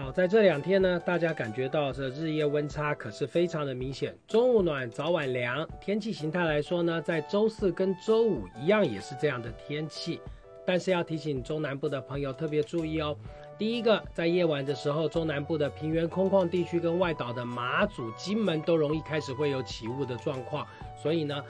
[0.00, 5.68] 好，在这两天呢，大家感觉到这日夜温差可是非常的明显，中午暖，早晚凉。
[5.80, 10.20] 天气形态来说呢，在周四跟周五一样也是这样的天气，
[10.64, 13.16] 但是要提醒中南部的朋友特别注意哦。
[13.58, 20.64] 第一个，在夜晚的时候，中南部的平原空旷地区跟外岛的马祖、金门都容易开始会有起雾的状况，
[20.96, 21.42] 所以呢。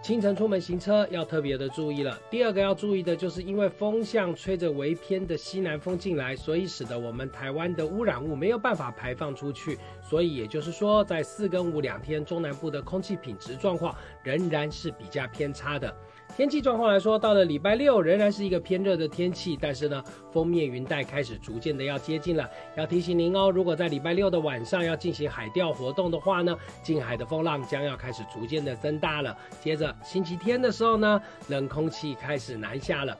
[0.00, 2.18] 清晨出门行车要特别的注意了。
[2.30, 9.76] 第二个要注意的就是，因为风向吹着微偏的西南风进来，所以使得我们台湾的污染物没有办法排放出去。
[10.00, 15.94] 所以也就是说，在四跟五两天，中南部的空气品质状况仍然是比较偏差的。
[16.36, 22.48] 天气状况来说，到了礼拜六仍然是一个偏热的天气，但是呢，封面云带开始逐渐的要接近了。
[22.76, 29.36] 要提醒您哦，如果在礼拜六的晚上要进行海钓活动的话呢，近海的风浪将要开始逐渐的增大了。
[29.60, 33.18] 接着星期天的时候呢，冷空气开始南下了，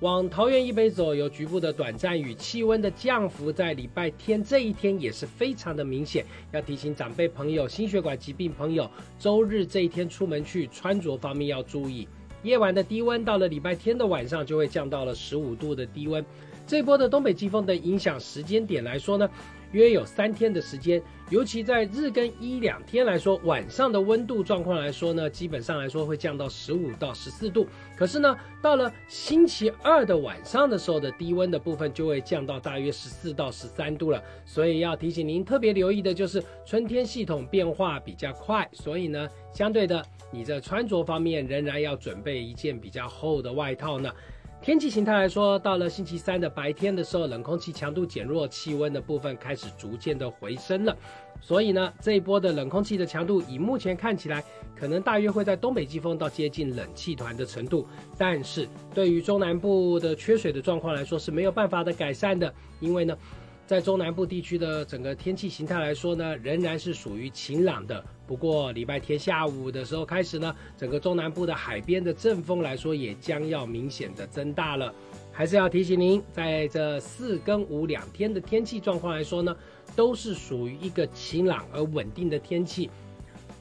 [0.00, 6.24] 往桃园以北走，有局部的短暂雨，气温的降幅在礼拜天这一天也是非常的明显。
[6.50, 12.08] 要提醒长辈朋友、心血管疾病朋友，周日这一天出门去穿着方面要注意。
[12.42, 16.24] 夜晚的低温到了礼拜天的晚上就会降到了十五度的低温。
[16.66, 19.30] 这波的东北季风的影响时间点来说呢，
[19.70, 21.00] 约有三天的时间。
[21.28, 27.66] 尤其在日跟一两天来说，晚上的温度状况来说呢，基本上来说会降到十五到十四度。
[27.96, 34.22] 可是呢，到了星期二的晚上的时候的低温的部分就会降到大约十四到十三度了。
[34.44, 40.04] 所以要提醒您特别留意的就是春天系统变化比较快，所以呢，相对的。
[40.32, 44.12] 你在穿着方面仍然要准备一件比较厚的外套呢。
[44.62, 50.96] 天气形态来说，到了星期三的白天的时候，冷空气强度减弱，气温的部分开始逐渐的回升了。
[51.40, 54.42] 所以呢，这一波的冷空气的强度，以目前看起来，
[54.74, 57.86] 可能大约会在东北季风到接近冷气团的程度。
[58.18, 63.16] 但是对于中南部的缺水的状况来说，是没有办法的改善的，因为呢。
[63.66, 68.04] 在中南部地区的整个天气形态来说呢，仍然是属于晴朗的。
[68.26, 74.92] 不过礼拜天下午的时候开始呢，整个中南部的海边的阵风来说，也将要明显的增大了。
[75.30, 79.54] 还是要提醒您，在这四跟五两天的天气状况来说呢，
[79.94, 82.90] 都是属于一个晴朗而稳定的天气。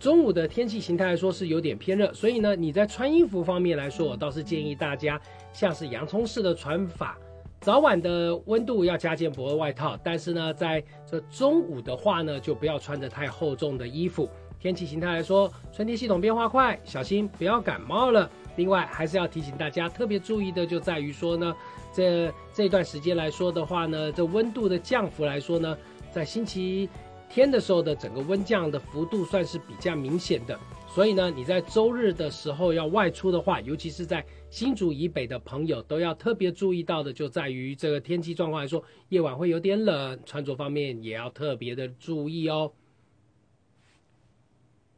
[0.00, 5.20] 中午的天气形态来说是有点偏热，所以呢，你在穿衣服方面来说，我倒是建议大家
[5.52, 7.18] 像是洋葱式的穿法。
[7.60, 14.28] 早晚的温度要加件薄的外套，但是呢，在这中午的话呢，就不要穿着太厚重的衣服。
[14.60, 18.30] 天气形态来说，春天系统变化快，小心不要感冒了。
[18.56, 21.54] 另外，还是要提醒大家特别注意的，就在于说呢，
[21.92, 25.76] 这这段时间来说的话呢，这温度的降幅来说呢，
[26.12, 26.88] 在星期
[27.28, 30.58] 天的时候的整个温降的幅度算是比较明显的。
[30.86, 42.70] 所以呢，你在周日的时候要外出的话，尤其是在新竹以北的朋友，都要特别注意到的，就在于这个天气状况来说，夜晚会有点冷，穿着方面也要特别的注意哦。